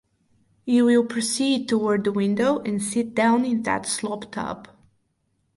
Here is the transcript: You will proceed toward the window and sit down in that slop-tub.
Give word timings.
You 0.65 0.85
will 0.85 1.05
proceed 1.05 1.69
toward 1.69 2.05
the 2.05 2.11
window 2.11 2.57
and 2.57 2.81
sit 2.81 3.13
down 3.13 3.45
in 3.45 3.61
that 3.61 3.85
slop-tub. 3.85 4.67